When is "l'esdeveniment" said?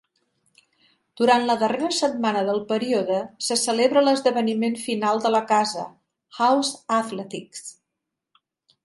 4.07-4.79